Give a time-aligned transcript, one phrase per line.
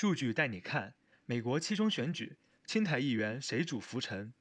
[0.00, 0.94] 数据带你看
[1.26, 4.32] 美国期中选举，青台议员谁主浮沉？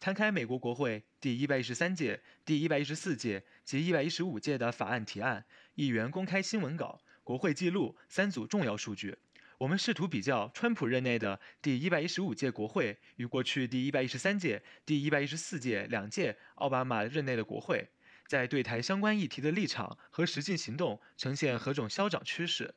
[0.00, 9.18] 摊开美国国会第一百一十三届、第一百一十四届及一百一十五届的法案提案、议员公开新闻稿、国会记录三组重要数据，
[9.58, 17.90] 我们试图比较川普任内的第一百一十五届国会与过去第一百一十三届、第一百一十四届两届奥巴马任内的国会，
[18.26, 22.74] 在对台相关议题的立场和实际行动呈现何种消长趋势。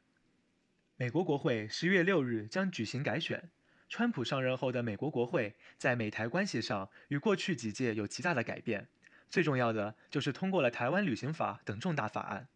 [1.01, 3.49] 美国国会十一月六日将举行改选。
[3.87, 8.85] 川普上任后的美国国会在美台关系上与过去几届有极大的改变，
[9.29, 12.49] 最重要的就是通过了《台湾旅行法》等重大法案。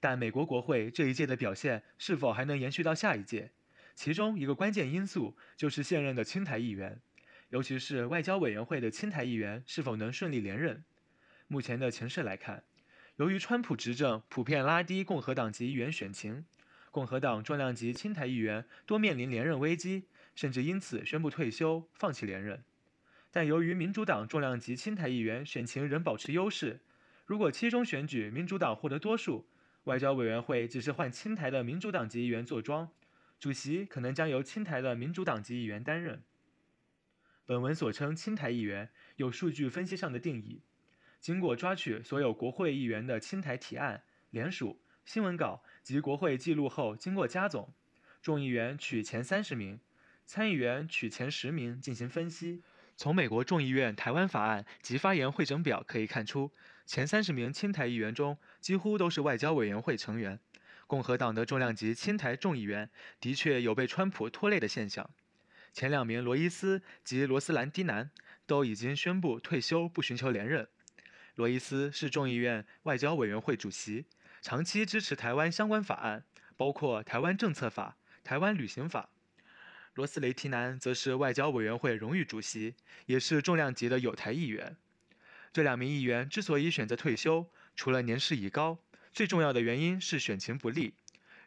[0.00, 3.50] 但美国国会这一届的表现是否还能延续到下一届？
[3.94, 6.98] 其中一个关键因素就是现任的青台议员，
[7.50, 10.82] 尤其是外交委员会的青台议员是否能顺利连任。
[11.46, 12.64] 目前的情势来看，
[13.16, 16.46] 由于川普执政普遍拉低共和党籍议员选情。
[16.92, 20.04] 共和党重量级青台议员多面临连任危机，
[20.34, 22.62] 甚至因此宣布退休，放弃连任。
[23.30, 26.80] 但由于民主党重量级青台议员选情仍保持优势，
[27.24, 29.48] 如果期中选举民主党获得多数，
[29.84, 32.90] 外交委员会只是换青台的民主党籍议员坐庄，
[33.40, 36.22] 主席可能将由青台的民主党籍议员担任。
[37.46, 40.60] 本文所称青台议员有数据分析上的定义，
[41.18, 45.62] 经过抓取所有国会议员的青台提案、联署、新闻稿。
[45.82, 47.72] 及国会记录后，经过加总，
[48.22, 49.80] 众议员取前三十名，
[50.24, 52.62] 参议员取前十名进行分析。
[52.96, 56.52] 从美国众议院台湾法案及发言会诊表可以看出，
[56.86, 60.38] 前三十名亲台议员中几乎都是外交委员会成员。
[60.86, 62.88] 共和党的重量级亲台众议员
[63.18, 65.10] 的确有被川普拖累的现象。
[65.72, 68.10] 前两名罗伊斯及罗斯兰蒂南
[68.46, 70.68] 都已经宣布退休，不寻求连任。
[71.34, 74.04] 罗伊斯是众议院外交委员会主席。
[74.42, 76.24] 长期支持台湾相关法案，
[76.56, 77.96] 包括《台湾政策法》
[78.28, 79.08] 《台湾旅行法》。
[79.94, 82.74] 罗斯雷提南则是外交委员会荣誉主席，
[83.06, 84.76] 也是重量级的有台议员。
[85.52, 88.78] 这两名议员之所以选择退休，除了年事已高，
[89.12, 90.94] 最重要的原因是选情不利。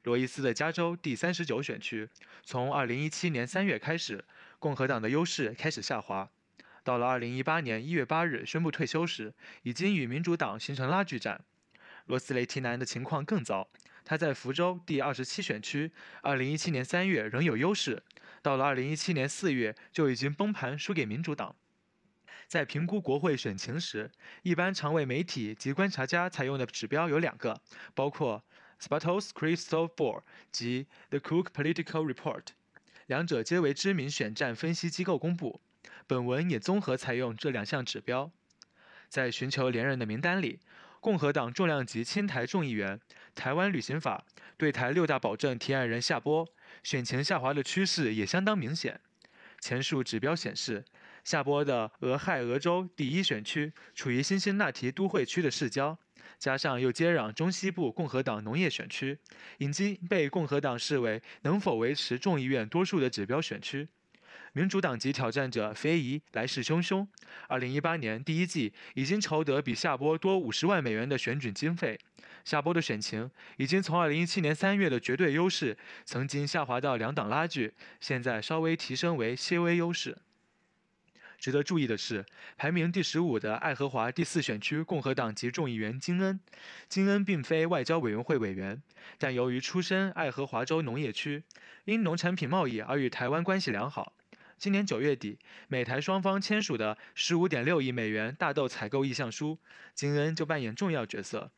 [0.04, 2.08] 罗伊斯的加州第三十九选区，
[2.46, 4.24] 从2017年3月开始，
[4.58, 6.30] 共和党的优势开始下滑，
[6.82, 11.44] 到了2018年1月8日宣布退休时，已经与民主党形成拉锯战。
[12.06, 13.68] 罗斯雷提南的情况更糟，
[14.04, 18.04] 他在福州第二十七选区，2017年3月仍有优势，
[18.42, 21.56] 到了2017年4月就已经崩盘，输给民主党。
[22.48, 24.12] 在评估国会选情时，
[24.44, 27.60] 一般常为媒体及观察家采用的指标有两个，
[27.96, 28.44] 包括
[28.80, 32.44] Spatos Crystal Ball 及 The Cook Political Report，
[33.08, 35.60] 两者皆为知名选战分析机构公布。
[36.06, 38.32] 本文也综合采用这两项指标，
[39.10, 40.60] 在寻求连任的名单里。
[41.06, 43.00] 共和党重量级亲台众议员，
[43.36, 44.26] 台湾旅行法
[44.58, 46.48] 对台六大保证提案人夏波，
[46.82, 49.00] 选情下滑的趋势也相当明显。
[49.62, 50.84] 前述指标显示，
[51.24, 55.96] 夏波的俄亥俄州第一选区处于辛辛那提都会区的市郊，
[56.40, 59.20] 加上又接壤中西部共和党农业选区，
[59.60, 63.88] 已经被共和党视为能否维持众议院多数的指标选区。
[64.58, 67.06] 民主党籍挑战者菲仪来势汹汹。
[67.50, 72.00] 二零一八年第一季已经筹得比夏波多五十万美元的选举经费。
[72.46, 80.18] 夏波的选情已经从二零一七年三月的绝对优势，曾经下滑到两党拉锯，现在稍微提升为些微优势。
[81.38, 86.40] 值得注意的是，排名第十五的爱荷华第四选区共和党籍众议员金恩，
[86.88, 88.82] 金恩并非外交委员会委员，
[89.18, 91.44] 但由于出身爱荷华州农业区，
[91.84, 94.14] 因农产品贸易而与台湾关系良好。
[94.58, 95.38] 今年九月底，
[95.68, 99.60] 美台双方签署的十五点六亿美元大豆采购意向书，
[99.94, 101.52] 金恩就扮演重要角色。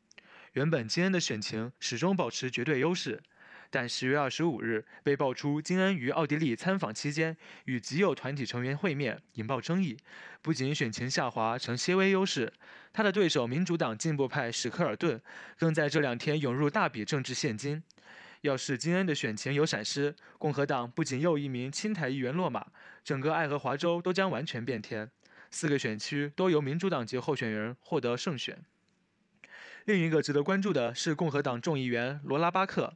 [0.53, 3.21] 原本金恩的选情始终保持绝对优势，
[3.69, 9.97] 但十月二十五日被爆出金恩于奥地利参访期间与极右团体成员会面，引爆争议。
[10.41, 12.51] 不仅选情下滑成些微优势，
[12.91, 15.21] 他的对手民主党进步派史克尔顿
[15.57, 17.83] 更在这两天涌入大笔政治现金。
[18.47, 22.67] 要是金恩的选情有闪失，共和党不仅又一名亲台议员落马，
[23.03, 25.11] 整个爱荷华州都将完全变天。
[25.51, 28.63] 四个选区都由民主党籍候选人获得胜选。
[29.83, 32.93] 另一个值得关注的是共和党众议员罗拉巴克，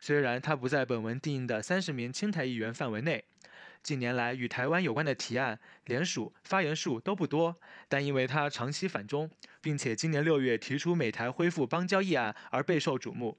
[0.00, 3.24] 虽然他不在本文定义的三十名亲台议员范围内。
[3.80, 7.54] 近年来与台湾有关的提案联署发言数都不多，
[7.88, 9.30] 但因为他长期反中，
[9.60, 13.38] 并且今年六月提出美台恢复邦交议案而备受瞩目。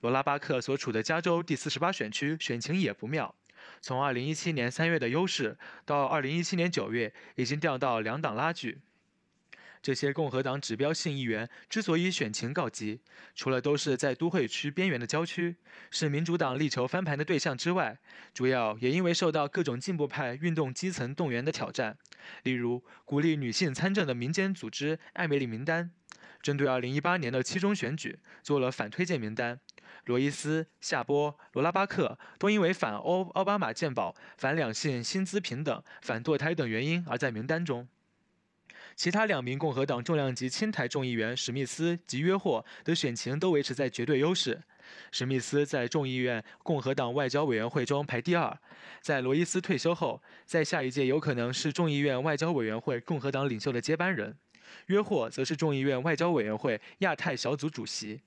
[0.00, 3.34] 罗拉巴克所处的加州第四十八选区选情也不妙，
[3.80, 8.80] 从二零一七年三月的优势，到二零一七年九月已经掉到两党拉锯。
[9.82, 13.00] 这些共和党指标性议员之所以选情告急，
[13.36, 15.54] 除了都是在都会区边缘的郊区，
[15.92, 17.96] 是民主党力求翻盘的对象之外，
[18.34, 21.96] 主要也因为受到各种进步派运动基层动员的挑战，
[22.42, 25.92] 例如鼓励女性参政的民间组织艾美丽名单，
[26.42, 29.60] 针对2018年的期中选举做了反推荐名单，
[30.04, 37.88] 罗伊斯、夏波、罗拉巴克都因为反欧奥巴马健保、反两性薪资平等、反堕胎等原因而在名单中。
[38.94, 44.62] 其他两名共和党重量级亲台众议员史密斯及约霍的选情都维持在绝对优势。
[45.12, 48.56] 史密斯在众议院共和党外交委员会中排第二，
[49.02, 54.34] 在罗伊斯退休后，在下一届有可能是众议院外交委员会共和党领袖的接班人。
[54.86, 58.20] 约霍则是众议院外交委员会亚太小组主席。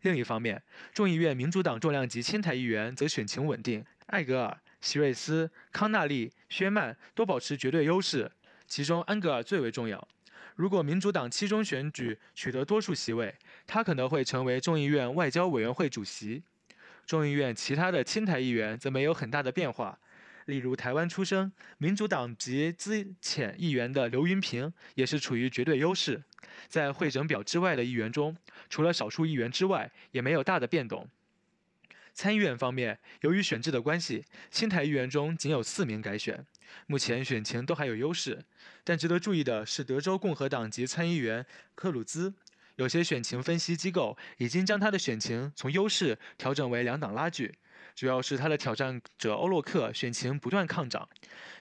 [0.00, 0.62] 另一方面，
[0.92, 8.32] 众议院民主党重量级亲台议员则选情稳定，艾格尔、席瑞斯、康纳利、薛曼都保持绝对优势。
[8.66, 10.08] 其中，安格尔最为重要。
[10.56, 13.34] 如果民主党期中选举取得多数席位，
[13.66, 16.42] 他可能会成为众议院外交委员会主席。
[17.06, 19.98] 众议院其他的亲台议员则没有很大的变化，
[20.46, 26.22] 例如台湾出生、民主党籍资浅议员的刘云平也是处于绝对优势。
[26.68, 28.36] 在会诊表之外的议员中，
[28.68, 31.08] 除了少数议员之外，也没有大的变动。
[32.14, 36.44] 参议院方面，由于选制的关系，新台议员中仅有四名改选，
[36.86, 38.44] 目前选情都还有优势。
[38.84, 42.34] 但值得注意的是，德州共和党籍参议员克鲁兹，
[42.76, 47.54] 有些选情分析机构已经将他的选情从优势调整为两党拉锯，
[47.94, 51.08] 主要是他的挑战者欧洛克选情不断抗涨。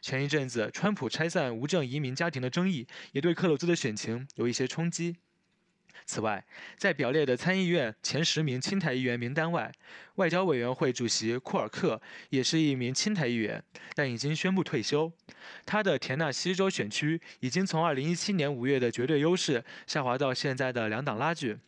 [0.02, 5.18] 前一阵子，川普拆散无证移民家庭的争议，也对克鲁兹的选情有一些冲击。
[6.06, 6.44] 此外，
[6.78, 9.72] 在表列的参议院前十名亲台议员名单外，
[10.16, 13.64] 外交委员会主席库尔克也是一名亲台议员，
[13.94, 15.12] 但已经宣布退休。
[15.66, 21.60] 他的田纳西州选区已经从2017年5月的绝对优势下滑到现在的两党拉锯。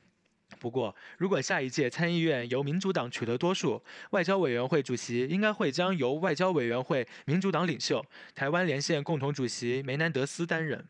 [0.64, 10.88] 不过，如果下一届参议院由民主党取得多数，外交委员会主席应该会将由外交委员会民主党领袖、台湾连线共同主席梅南德斯担任。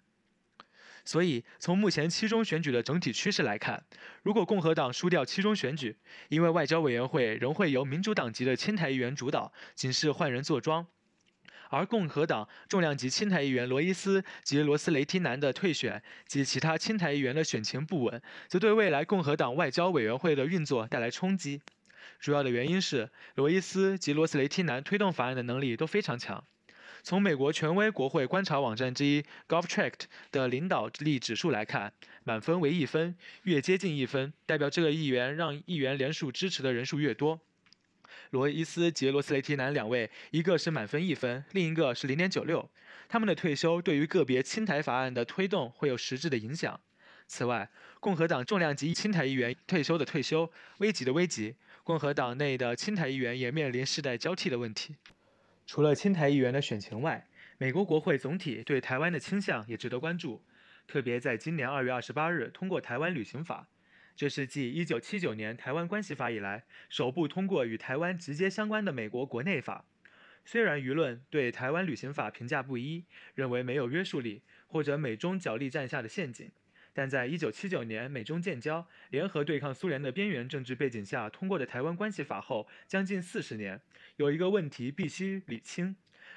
[1.03, 3.83] 所以，从目前期中选举的整体趋势来看，
[4.21, 5.97] 如果共和党输掉期中选举，
[6.29, 10.85] 因为外交委员会仍会由民主党籍的亲台议员主导，仅是换人坐庄；
[11.73, 21.61] 而共和党重量级亲台议员罗伊斯及罗斯雷提南的退选及其他亲台议员的选情不稳，则对未来共和党外交委员会的运作带来冲击。
[22.19, 26.43] 主要的原因是，罗伊斯及罗斯雷提南推动法案的能力都非常强。
[27.01, 31.91] 从美国权威国会观察网站之一 GovTract 的领导力指数来看，
[32.23, 37.41] 满分为一分，越接近一分，代表这个议员让议员联署支持的人数越多。
[38.31, 42.69] 罗伊斯及罗斯雷提南两位，一个是满分一分，另一个是零点九六。
[43.07, 46.79] 他们的退休对于个别亲台法案的推动会有实质的影响。
[47.27, 47.69] 此外，
[47.99, 54.95] 共和党重量级亲台议员退休的退休，危急的危急，共和党内的亲台议员也面临世代交替的问题。
[55.65, 57.27] 除了亲台议员的选情外，
[57.57, 60.43] 美国国会总体对台湾的倾向也值得关注。
[60.85, 63.67] 特别在今年二月二十八日通过《台湾旅行法》，
[64.15, 69.85] 这是继一九七九年《台湾关系法》以来首部通过与台湾直接相关的美国国内法。
[70.45, 76.51] 虽然舆论对《台湾旅行法》评价不一，认为没有约束力，或者美中角力战下的陷阱。
[76.93, 83.81] 但在一九七九年美中建交、联合对抗苏联的边缘政治背景下通过的《台湾关系法》后，将近四十年，
[84.17, 85.95] 有一个问题必须理清：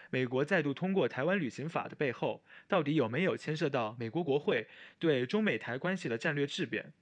[0.08, 4.66] 美国再度通过《台湾旅行法》的背后，到底有没有牵涉到美国国会
[4.98, 6.94] 对中美台关系的战略质变？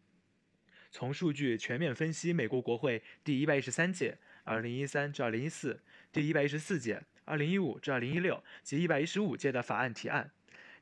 [0.95, 5.81] 从数据全面分析美国国会第一百一十三届（二零一三至二零一四）、
[6.13, 10.31] 第一百一十四届（二零一五至二零一六）及一百一十五届的法案提案，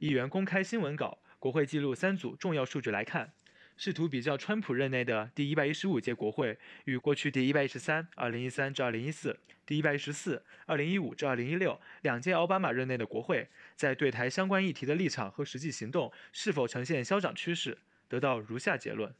[0.00, 1.16] 议员公开新闻稿。
[1.38, 3.32] 国会记录三组重要数据来看，
[3.78, 17.78] 试图比较川普任内的第一百一十五届国会与过去第一百一十三（二零一三至二零一四）、第一百一十四（二零一五至二零一六）两届奥巴马任内的国会，在对台相关议题的立场和实际行动是否呈现消长趋势，
[18.08, 19.14] 得到如下结论：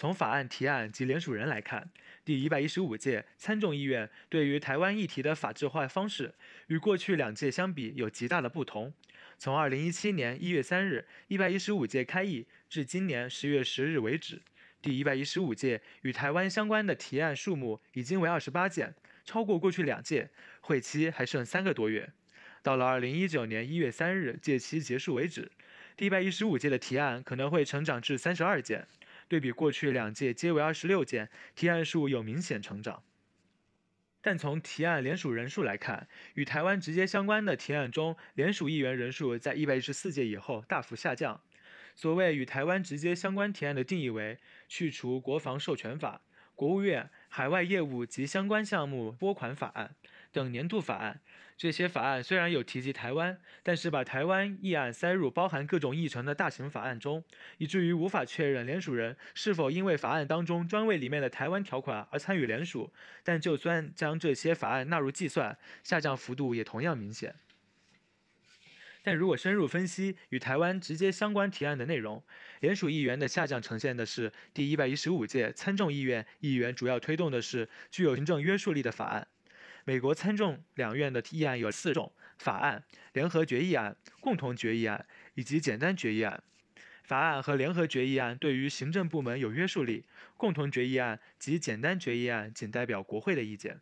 [0.00, 1.90] 从法案提案及联署人来看，
[2.24, 6.32] 第一百一十五届参众议院对于台湾议题的法制化方式
[6.68, 8.94] 与过去两届相比有极大的不同。
[9.36, 14.40] 从二零一七年一月三日一百一十五届开议至今年十月十日为止，
[14.80, 18.94] 第一百一十五届与台湾相关的提案数目已经为二十八件，
[19.26, 20.30] 超过过去两届，
[20.62, 22.10] 会期还剩三个多月。
[22.62, 25.52] 到了二零一九年一月三日届期结束为止，
[25.94, 28.86] 第一百一十五届的提案可能会成长至三十二件，
[29.30, 33.04] 对比过去两届皆为26件，提案数有明显成长。
[34.20, 41.40] 但从提案联署人数来看，与台湾直接相关的提案中，联署议员人数在一百一十四届以后大幅下降。
[41.94, 46.22] 所谓与台湾直接相关提案的定义为：去除国防授权法、
[46.56, 49.94] 国务院海外业务及相关项目拨款法案。
[50.32, 51.20] 等年度法案，
[51.56, 57.24] 这些法案虽然有提及台湾，但是把台湾议案塞入包含各种议程的大型法案中，
[57.58, 62.92] 以至于无法确认联署人是否因为法案当中专为里面的台湾条款而参与联署。
[63.24, 67.34] 但就算将这些法案纳入计算，下降幅度也同样明显。
[69.02, 72.22] 但如果深入分析与台湾直接相关提案的内容，
[72.60, 79.26] 联署议员的下降呈现的是第一百一十五届参众议院议员主要推动的是具有行政约束力的法案。
[79.90, 85.04] 美国参众两院的议案有四种：法案、联合决议案、共同决议案
[85.34, 86.44] 以及简单决议案。
[87.02, 90.04] 法案和联合决议案对于行政部门有约束力，
[90.36, 93.80] 共同决议案及简单决议案仅代表国会的意见。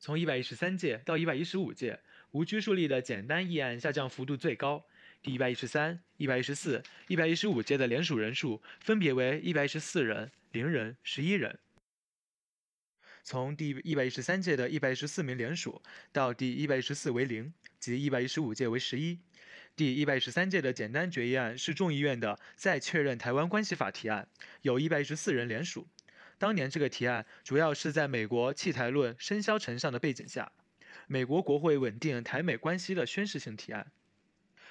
[0.00, 2.00] 从一百一十三届到一百一十五届，
[2.32, 4.84] 无拘束力的简单议案下降幅度最高。
[5.22, 11.60] 第一百一十三、一百一十四、一百一十五届的联署人数分别为一百一十四人、零人、十一人。
[13.28, 15.82] 从第一百一十三届的一百一十四名联署
[16.12, 19.18] 到第一百一十四为零，即一百一十五届为十一。
[19.76, 24.26] 第一百一十三届的简单决议案是众议院的再确认台湾关系法提案，
[24.62, 25.86] 有一百一十四人联署。
[26.38, 30.50] 当年这个提案主要是在美国弃台论深消沉上的背景下，
[31.06, 33.92] 美国国会稳定台美关系的宣示性提案。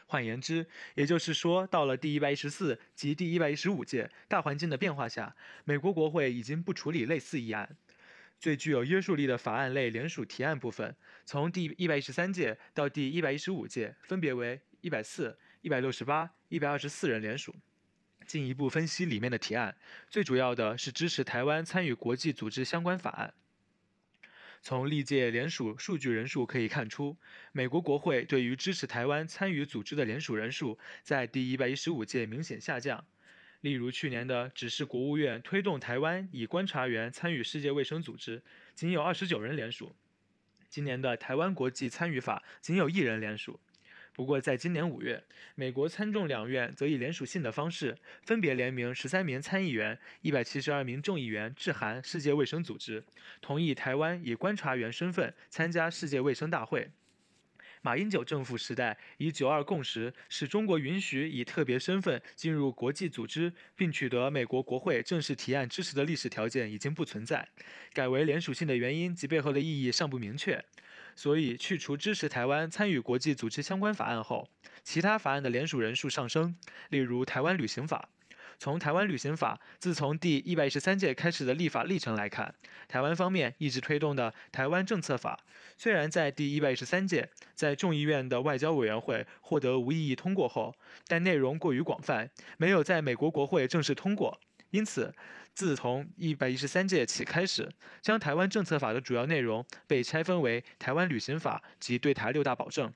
[0.08, 7.78] 换言之，也就是说，到了第一百一十四及第一百一十五届，大环境的变化下，美国国会已经不处理类似议案。
[8.40, 17.56] 最具有约束力的法案类联署提案部分，从第一百一十三届到第一百一十五届，分别为一百四、一百六十八、一百二十四人联署。
[18.26, 19.78] 进一步分析里面的提案，
[20.10, 23.34] 最主要的是支持台湾参与国际组织相关法案。
[24.62, 27.16] 从历届联署数据人数可以看出，
[27.54, 33.06] 美国国会对于支持台湾参与组织的联署人数，在第一百一十五届明显下降。
[33.62, 38.42] 例如去年的指示国务院推动台湾以观察员参与世界卫生组织，
[38.76, 39.96] 仅有二十九人联署；
[40.70, 43.60] 今年的台湾国际参与法仅有一人联署。
[44.14, 45.24] 不过，在今年五月，
[45.54, 53.04] 美国参众两院则以联署信的方式，分别联名十三名参议员、一百七十二名众议员致函世界卫生组织，
[53.42, 56.90] 同意台湾以观察员身份参加世界卫生大会。
[57.88, 67.48] 马英九政府时代以“九二共识”使中国允许以特别身份进入国际组织，并取得美国国会正式提案支持的历史条件已经不存在，
[67.94, 70.62] 改为联署性的原因及背后的意义尚不明确。
[71.16, 74.50] 所以，去除支持台湾参与国际组织相关法案后，
[74.84, 76.58] 其他法案的联署人数上升，
[76.90, 78.10] 例如《台湾旅行法》。
[78.60, 82.56] 从台湾旅行法自从第一百一十三届开始的立法历程来看，
[82.88, 85.40] 台湾方面一直推动的台湾政策法，
[85.78, 90.76] 虽然在第一百一十三届在众议院的外交委员会获得无异议通过后，
[91.08, 94.40] 但内容过于广泛，没有在美国国会正式通过。
[94.72, 95.14] 因此，
[95.54, 97.70] 自从一百一十三届起开始，
[98.02, 102.92] 将台湾政策法的主要内容被拆分为台湾旅行法及对台六大保证。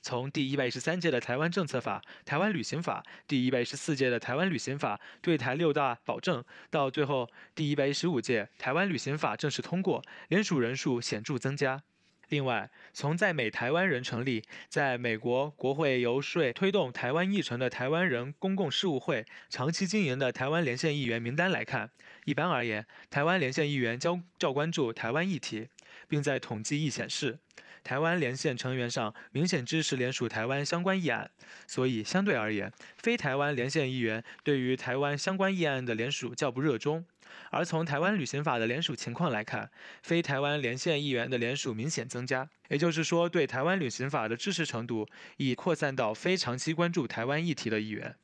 [0.00, 11.82] 从第一百一十三届的台湾政策法、台湾旅行法，第一百一十四届的台湾旅行法对台六大保证，到最后第一百一十五届台湾旅行法正式通过，联署人数显著增加。
[12.30, 21.90] 另外，从在美台湾人成立，在美国国会游说推动台湾议程的台湾人公共事务会长期经营的台湾连线议员名单来看，
[22.26, 25.68] 一般而言，台湾连线议员较较关注台湾议题，
[26.06, 27.38] 并在统计亦显示。
[27.82, 31.30] 台湾连线成员上明显支持联署台湾相关议案，
[31.66, 37.04] 所以相对而言，非台湾连线议员对于台湾相关议案的联署较不热衷。
[37.50, 39.70] 而从台湾旅行法的联署情况来看，
[40.02, 45.06] 非台湾连线议员的联署明显增加，也就是说，对台湾旅行法的支持程度
[45.36, 48.16] 已扩散到非长期关注台湾议题的议员。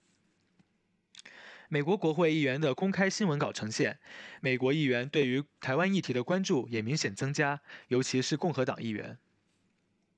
[1.68, 3.98] 美国国会议员的公开新闻稿呈现，
[4.40, 9.18] 美国议员对于台湾议题的关注也明显增加，尤其是共和党议员。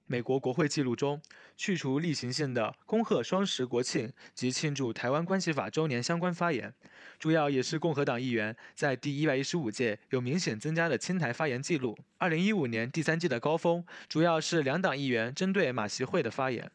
[0.09, 1.21] 美国国会记录中，
[1.57, 6.73] 去除例行性的恭贺双十国庆及庆祝台湾关系法周年相关发言，
[7.19, 11.99] 主要也是共和党议员在第一百一十五届有明显增加的亲台发言记录。
[12.19, 16.71] 二零一五年第三季的高峰，主要是两党议员针对马习会的发言。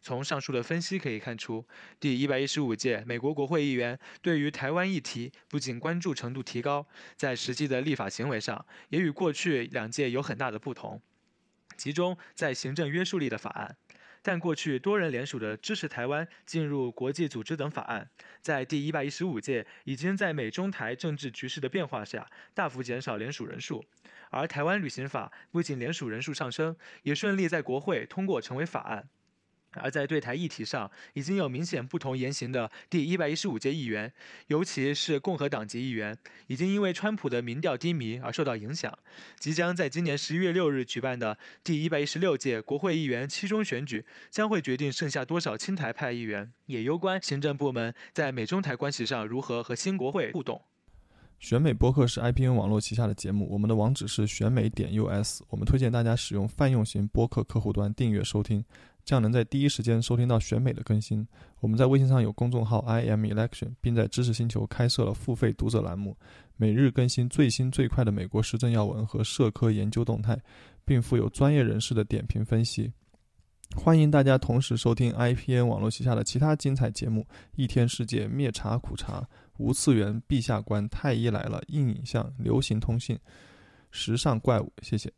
[0.00, 1.66] 从上述的分析可以看出，
[1.98, 11.02] 第一百一十五届美国国会议员对于台湾议题不仅关注程度提高，在实际的立法行为上也与过去两届有很大的不同，
[11.76, 13.76] 集中在行政约束力的法案。
[14.22, 23.84] 但过去多人联署的支持台湾进入国际组织等法案，在第一百一十五届已经在美中台政治局势的变化下大幅减少联署人数，
[24.30, 29.08] 而台湾旅行法不仅联署人数上升，也顺利在国会通过成为法案。
[29.72, 34.12] 而在对台议题上已经有明显不同言行的第一百一十五届议员，
[34.46, 38.98] 尤其是共和党籍议员，已经因为川普的民调低迷而受到影响。
[39.38, 50.62] 即将在今年十一月六日举办的第一百一十六届国会议员期中选举，将会决定剩下多少亲台派议员，也攸关行政部门在美中台关系上如何和新国会互动。
[51.38, 58.64] 选美播客是 IPN 网络旗下的节目，我们的网址是选美点 US，我们推荐大家使用泛用型播客客户端订阅收听。
[59.06, 61.24] 这样能在第一时间收听到选美的更新。
[61.60, 66.16] 我们在微信上有公众号 i m election，并在知识星球开设了付费读者栏目，
[66.56, 70.36] 每日更新最新最快的美国时政要闻和社科研究动态，
[70.84, 72.92] 并附有专业人士的点评分析。
[73.76, 79.24] 欢迎大家同时收听 IPN 网络旗下的其他精彩节目：一天世界、灭茶苦茶、
[79.58, 83.16] 无次元、陛下观、太医来了、硬影像、流行通信、
[83.92, 84.72] 时尚怪物。
[84.82, 85.12] 谢谢。